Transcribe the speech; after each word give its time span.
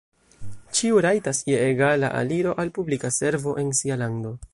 Ĉiu 0.77 1.01
rajtas 1.05 1.41
je 1.51 1.59
egala 1.65 2.09
aliro 2.21 2.53
al 2.65 2.73
publika 2.79 3.13
servo 3.19 3.55
en 3.65 3.71
sia 3.81 3.99
lando. 4.05 4.33